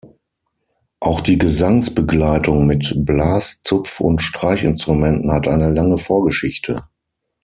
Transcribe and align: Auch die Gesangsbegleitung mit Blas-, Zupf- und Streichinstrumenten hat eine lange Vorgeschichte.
Auch 0.99 1.21
die 1.21 1.37
Gesangsbegleitung 1.37 2.65
mit 2.65 2.91
Blas-, 3.05 3.61
Zupf- 3.61 3.99
und 3.99 4.23
Streichinstrumenten 4.23 5.31
hat 5.31 5.47
eine 5.47 5.71
lange 5.71 5.99
Vorgeschichte. 5.99 6.81